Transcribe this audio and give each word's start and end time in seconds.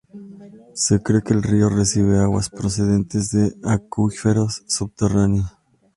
Se 0.73 0.99
cree 1.03 1.21
que 1.21 1.31
el 1.35 1.43
río 1.43 1.69
recibe 1.69 2.17
aguas 2.17 2.49
procedentes 2.49 3.29
de 3.29 3.53
acuíferos 3.63 4.63
subterráneos. 4.67 5.51